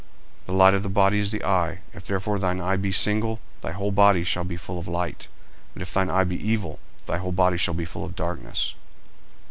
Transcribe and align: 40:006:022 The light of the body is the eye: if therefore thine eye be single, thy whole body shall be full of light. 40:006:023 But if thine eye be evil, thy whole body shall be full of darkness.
40:006:022 0.45 0.45
The 0.47 0.53
light 0.53 0.73
of 0.73 0.81
the 0.81 0.89
body 0.89 1.19
is 1.19 1.31
the 1.31 1.43
eye: 1.45 1.79
if 1.93 2.05
therefore 2.07 2.39
thine 2.39 2.59
eye 2.59 2.75
be 2.75 2.91
single, 2.91 3.39
thy 3.61 3.69
whole 3.71 3.91
body 3.91 4.23
shall 4.23 4.43
be 4.43 4.57
full 4.57 4.79
of 4.79 4.87
light. 4.87 5.27
40:006:023 5.73 5.73
But 5.75 5.81
if 5.83 5.93
thine 5.93 6.09
eye 6.09 6.23
be 6.23 6.37
evil, 6.49 6.79
thy 7.05 7.17
whole 7.19 7.31
body 7.31 7.57
shall 7.57 7.75
be 7.75 7.85
full 7.85 8.03
of 8.05 8.15
darkness. 8.15 8.73